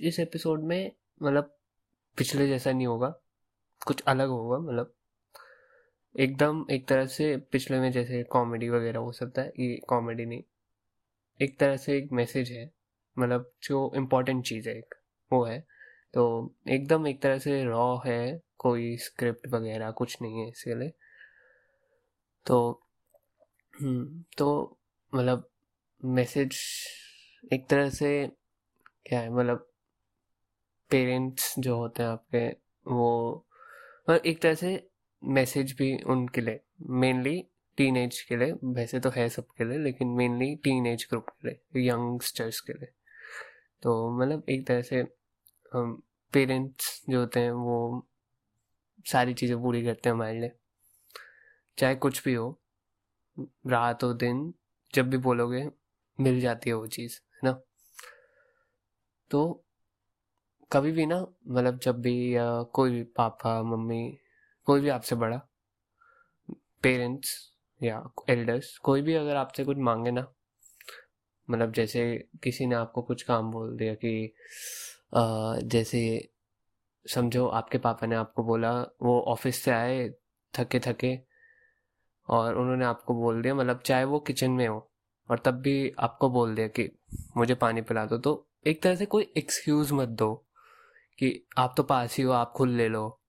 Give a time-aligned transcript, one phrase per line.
[0.00, 1.56] इस एपिसोड में मतलब
[2.16, 3.20] पिछले जैसा नहीं होगा।
[3.86, 4.94] कुछ अलग होगा मतलब।
[6.18, 10.42] एकदम एक तरह से पिछले में जैसे कॉमेडी वगैरह हो सकता है ये कॉमेडी नहीं।
[11.42, 12.72] एक तरह से एक मैसेज है
[13.18, 14.94] मतलब जो इम्पोर्टेंट चीज़ है एक
[15.32, 15.66] वो है।
[16.14, 20.92] तो एकदम एक तरह से रॉ है कोई स्क्रिप्ट वगैरह कुछ नहीं है इसके लिए
[22.46, 22.82] तो
[23.74, 24.78] हम्म, तो
[25.14, 25.50] मतलब
[26.04, 26.58] मैसेज
[27.52, 28.30] एक तरह से
[29.06, 29.68] क्या है मतलब
[30.90, 32.48] पेरेंट्स जो होते हैं आपके
[32.92, 33.46] वो
[34.10, 34.88] मतलब एक तरह से
[35.24, 37.46] मैसेज भी उनके लिए मेनली
[37.76, 41.88] टीन के लिए वैसे तो है सबके लिए लेकिन मेनली टीन एज ग्रुप के लिए
[41.88, 42.88] यंगस्टर्स के लिए।
[43.82, 45.02] तो मतलब एक तरह से
[46.32, 48.06] पेरेंट्स जो होते हैं वो
[49.06, 50.52] सारी चीज़ें पूरी करते हैं हमारे लिए।
[51.78, 52.60] चाहे कुछ भी हो
[53.66, 54.54] रात हो दिन
[54.94, 55.68] जब भी बोलोगे
[56.20, 57.60] मिल जाती है वो चीज़ है ना?
[59.30, 59.64] तो
[60.72, 64.18] कभी भी ना मतलब जब भी या कोई भी पापा मम्मी
[64.66, 65.40] कोई भी आपसे बड़ा
[66.82, 67.52] पेरेंट्स
[67.82, 70.26] या एल्डर्स कोई भी अगर आपसे कुछ मांगे ना
[71.50, 74.34] मतलब जैसे किसी ने आपको कुछ काम बोल दिया कि
[75.14, 76.28] आ, जैसे
[77.08, 80.14] समझो, आपके पापा ने आपको बोला, वो ऑफ़िस से आए,
[80.58, 81.18] थके थके,
[82.28, 84.90] और उन्होंने आपको बोल दिया मतलब चाहे वो किचन में हो,
[85.30, 86.98] और तब भी आपको बोल दिया कि,
[87.36, 90.34] मुझे पानी पिला दो। तो एक तरह से कोई एक्सक्यूज मत दो
[91.18, 93.20] कि आप तो पास ही हो, आप खुद ले लो।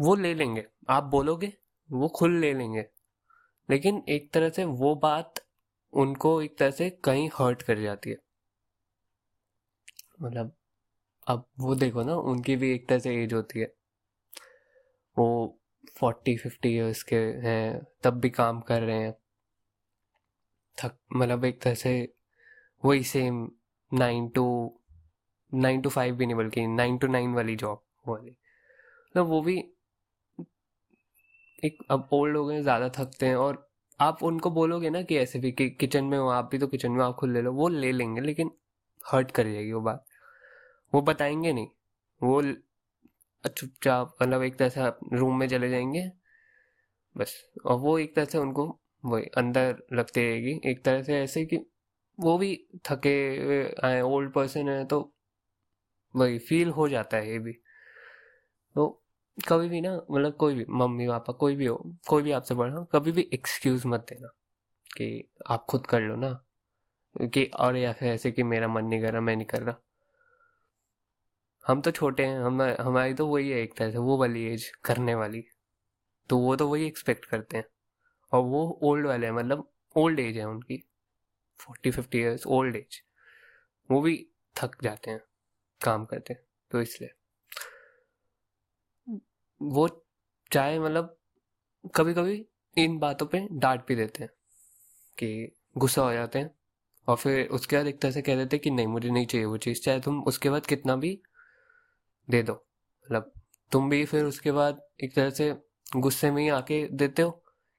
[0.00, 1.52] वो ले लेंगे। आप बोलोगे,
[1.92, 2.86] वो खुद ले लेंगे।
[3.70, 5.34] लेकिन एक तरह से वो बात
[5.92, 8.16] उनको एक तरह से कहीं हर्ट कर जाती है।
[10.22, 10.56] मतलब
[11.26, 13.72] अब वो देखो ना, उनकी भी एक तरह से एज होती है।
[15.16, 15.58] वो
[15.96, 19.14] फोर्टी फिफ्टी ईयर्स के हैं, तब भी काम कर रहे हैं।
[20.78, 21.92] थक मतलब एक तरह से
[22.82, 23.48] वही same
[23.92, 24.46] nine to
[25.52, 29.56] nine to five भी नहीं, बल्कि नाइन टू नाइन वाली जॉब वाली। मतलब वो भी
[31.64, 33.68] एक, अब ओल्ड हो गए, ज़्यादा थकते हैं, और
[34.00, 36.92] आप उनको बोलोगे ना कि ऐसे भी कि किचन में हो, आप भी तो किचन
[36.92, 38.50] में आप खुद ले लो, वो ले लेंगे, लेकिन
[39.04, 40.04] हर्ट कर जाएगी वो बात।
[40.94, 41.68] वो बताएँगे नहीं।
[42.20, 42.42] वो
[43.44, 46.10] चुपचाप मतलब एक तरह से रूम में चले जाएँगे,
[47.16, 47.34] बस।
[47.66, 48.66] और वो एक तरह से उनको
[49.04, 51.58] वही अंदर लगती रहेगी। एक तरह से ऐसे कि
[52.18, 52.54] वो भी
[52.88, 53.14] थके
[53.88, 55.00] आए ओल्ड पर्सन है तो
[56.14, 57.52] वही फील हो जाता है ये भी।
[58.76, 58.86] तो
[59.38, 61.76] कभी भी ना मतलब कोई भी, मम्मी, पापा, कोई भी हो,
[62.08, 64.28] कोई भी आपसे बड़ा कभी भी एक्सक्यूज मत देना
[64.90, 66.32] कि आप खुद कर लो ना,
[67.16, 69.76] कि और या फिर ऐसे कि मेरा मन नहीं कर रहा, मैं नहीं कर रहा।
[71.66, 74.68] हम तो छोटे हैं, हम, हमारी तो वही है एक तरह से, वो वाली एज
[74.84, 75.44] करने वाली।
[76.28, 77.64] तो वो तो वही एक्सपेक्ट करते हैं।
[78.32, 80.88] और वो ओल्ड वाले हैं मतलब ओल्ड एज है उनकी।
[81.58, 83.02] Forty fifty years old age
[83.90, 85.20] वो भी थक जाते हैं,
[85.84, 87.10] काम करते हैं तो इसलिए।
[89.62, 90.06] वो
[90.52, 91.16] चाहे मतलब
[91.94, 92.46] कभी कभी
[92.78, 94.30] इन बातों पे डांट भी देते हैं
[95.18, 96.50] कि गुस्सा हो जाते हैं।
[97.08, 99.46] और फिर उसके बाद एक तरह से कह देते हैं कि नहीं, मुझे नहीं चाहिए
[99.46, 101.22] वो चीज़। चाहे तुम उसके बाद कितना भी
[102.28, 103.32] दे दो। मतलब
[103.72, 105.54] तुम भी फिर उसके बाद एक तरह से
[105.96, 107.30] गुस्से में ही आके देते हो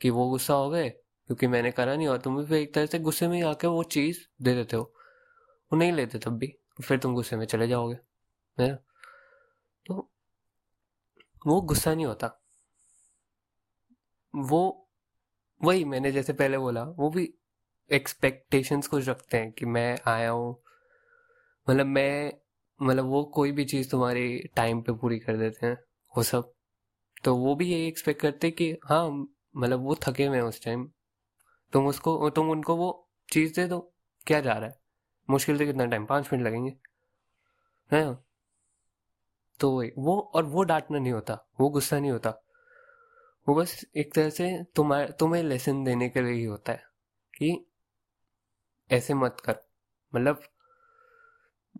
[0.00, 2.86] कि वो गुस्सा हो गए, क्योंकि मैंने करा नहीं, और तुम भी फिर एक तरह
[2.86, 4.82] से गुस्से में ही आके वो चीज़ दे देते हो।
[5.72, 6.52] वो नहीं लेते तब भी,
[6.84, 7.96] फिर तुम गुस्से में चले जाओगे,
[8.58, 8.74] है
[9.86, 10.10] तो
[11.46, 12.28] वो गुस्सा नहीं होता।
[14.34, 14.88] वो,
[15.60, 17.32] वही मैंने जैसे पहले बोला, वो भी
[17.90, 20.50] एक्सपेक्टेशंस कुछ रखते हैं कि मैं आया हूँ।
[21.66, 22.32] मतलब मैं
[22.82, 25.78] मतलब वो कोई भी चीज़ तुम्हारी टाइम पे पूरी कर देते हैं,
[26.16, 26.52] वो सब।
[27.24, 29.08] तो वो भी यही एक्सपेक्ट करते कि हाँ
[29.56, 30.90] मतलब वो थके हुए हैं उस टाइम
[31.72, 33.94] तुम उसको, तुम उनको वो चीज़ दे दो,
[34.26, 34.78] क्या जा रहा है?
[35.30, 36.76] मुश्किल से कितना टाइम पाँच मिनट लगेंगे।
[37.92, 38.26] है
[39.60, 42.30] तो वही, वो और वो डांटना नहीं होता, वो गुस्सा नहीं होता।
[43.48, 46.82] वो बस एक तरह से तुम्हारे, तुम्हें लेसन देने के लिए ही होता है
[47.34, 47.66] कि
[48.90, 49.56] ऐसे मत कर।
[50.14, 50.42] मतलब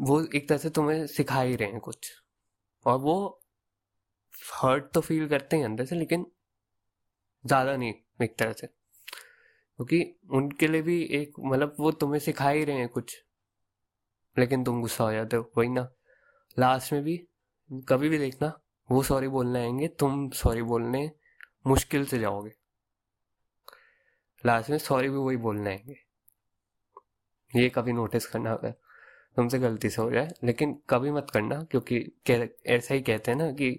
[0.00, 2.10] वो एक तरह से तुम्हें सिखा ही रहे हैं कुछ।
[2.86, 3.40] और वो
[4.54, 6.26] हर्ट तो फील करते हैं अंदर से, लेकिन
[7.44, 12.64] ज़्यादा नहीं, एक तरह से। क्योंकि उनके लिए भी एक मतलब वो तुम्हें सिखा ही
[12.64, 13.16] रहे हैं कुछ,
[14.36, 15.88] लेकिन तुम गुस्सा हो जाते हो, वही ना।
[16.58, 17.16] लास्ट में भी,
[17.88, 21.10] कभी भी देखना, वो सॉरी बोलने आएँगे, तुम सॉरी बोलने
[21.66, 22.52] मुश्किल से जाओगे।
[24.44, 25.96] लास्ट में सॉरी भी वही बोलने आएँगे।
[27.52, 28.72] ये कभी नोटिस करना होगा
[29.36, 31.96] तुमसे गलती से हो जाए, लेकिन कभी मत करना, क्योंकि
[32.68, 33.70] ऐसा ही कहते हैं ना कि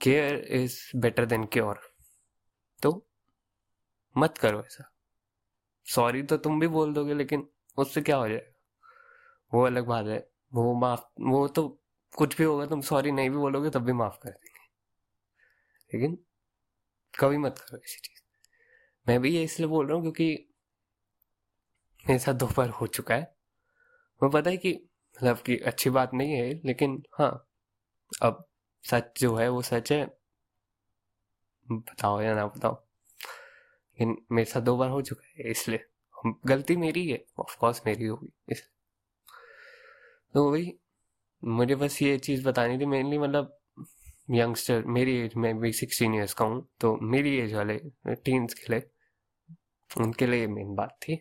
[0.00, 1.80] care is better than cure
[2.82, 2.90] तो
[4.16, 4.90] मत करो ऐसा।
[5.86, 7.48] सॉरी तो तुम भी बोल दोगे, लेकिन
[7.78, 8.58] उससे क्या हो जाएगा
[9.52, 10.18] वो अलग बात है।
[10.52, 11.68] वो माफ़, वो तो
[12.14, 14.68] कुछ भी होगा, तुम सॉरी नहीं भी बोलोगे, तब भी माफ़ कर देंगे।
[15.90, 16.18] लेकिन
[17.14, 18.22] कभी मत करो ऐसी चीज़।
[19.06, 20.48] मैं भी ये इसलिए बोल रहा हूँ, क्योंकि
[22.04, 23.39] मेरे साथ दो बार हो चुका है।
[24.20, 24.72] मैं पता है कि
[25.16, 27.30] मतलब कि अच्छी बात नहीं है, लेकिन हाँ
[28.12, 28.44] अब
[28.84, 30.06] सच जो है वो सच है।
[31.68, 32.80] बताओ या ना बताओ।
[33.98, 35.84] लेकिन मेरे साथ दो बार हो चुका है, इसलिए।
[36.46, 38.68] गलती मेरी है ऑफ़ कोर्स मेरी होगी इसलिए
[40.34, 40.72] तो वही,
[41.42, 43.56] मुझे बस ये चीज़ बतानी थी मेनली मतलब
[44.28, 47.78] यंगस्टर मेरी एज में भी सिक्सटीन ईयर्स का हूँ तो मेरी एज वाले
[48.16, 48.82] टीन्स के लिए,
[49.90, 51.16] उनके लिए मेन बात थी।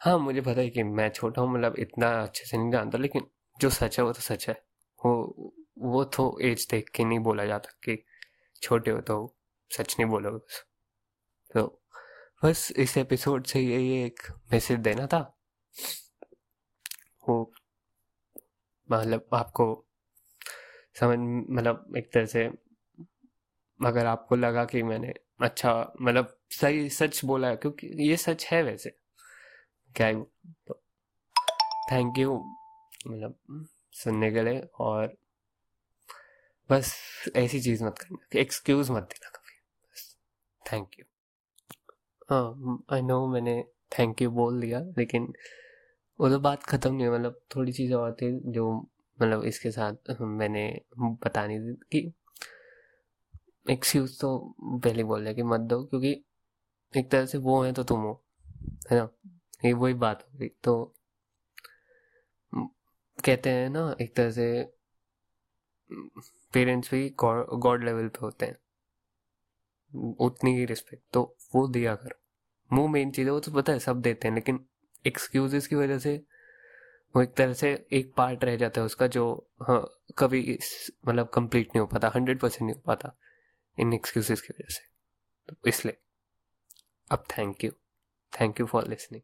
[0.00, 3.26] हाँ मुझे पता है कि मैं छोटा हूँ मतलब इतना अच्छे से नहीं जानता, लेकिन
[3.60, 4.54] जो सच है, वो तो सच है।
[5.00, 5.52] वो
[5.82, 7.96] वो तो एज देख के नहीं बोला जाता कि
[8.62, 9.16] छोटे हो तो
[9.70, 10.64] सच नहीं बोलोगे बस।
[11.54, 11.66] तो
[12.44, 15.20] बस इस एपिसोड से ये एक मैसेज देना था।
[17.24, 17.34] वो
[18.88, 19.66] मतलब आपको
[20.96, 21.18] समझ
[21.50, 22.48] मतलब एक तरह से
[23.80, 28.90] अगर आपको लगा कि मैंने अच्छा मतलब सही सच बोला क्योंकि ये सच है वैसे।
[29.96, 30.12] क्या
[30.68, 30.74] तो
[31.90, 32.34] थैंक यू
[33.08, 35.16] मतलब सुनने के लिए और
[36.70, 36.94] बस
[37.36, 39.54] ऐसी चीज़ मत करना एक्सक्यूज मत देना कभी,
[39.84, 40.16] बस
[40.62, 41.04] थैंक यू
[42.30, 43.62] हाँ आई नो मैंने
[43.98, 45.32] थैंक यू बोल दिया, लेकिन
[46.18, 48.70] वो तो बात ख़त्म नहीं मतलब थोड़ी चीज़ें और थी जो
[49.18, 50.66] मतलब इसके साथ मैंने
[50.98, 52.12] बतानी थी कि
[53.66, 56.10] एक्सक्यूज तो पहले बोल रहे कि मत दो, क्योंकि
[56.94, 58.20] एक तरह से वो है तो तुम हो,
[58.90, 59.08] है ना?
[59.64, 60.94] ये वही बात हो गई। तो
[63.18, 64.62] कहते हैं ना, एक तरह से,
[66.54, 68.56] पेरेंट्स भी गॉड लेवल पे होते हैं।
[70.20, 71.22] उतनी ही रिस्पेक्ट। तो
[71.54, 72.14] वो दिया कर।
[72.70, 74.64] वो मेन चीज़ है वो तो पता है, सब देते हैं, लेकिन
[75.06, 76.16] एक्सक्यूजेस की वजह से
[77.14, 79.24] वो एक तरह से एक पार्ट रह जाता है उसका जो
[79.62, 79.82] हाँ
[80.18, 80.58] कभी
[81.08, 83.12] मतलब कंप्लीट नहीं हो पाता हंड्रेड परसेंट नहीं हो पाता
[83.78, 84.82] इन एक्सक्यूजेस की वजह से।
[85.48, 85.96] तो इसलिए,
[87.10, 87.70] अब thank you
[88.32, 89.22] thank you for listening